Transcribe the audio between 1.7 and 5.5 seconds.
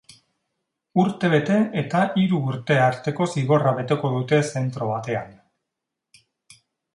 eta hiru arteko zigorra beteko dute zentro batean.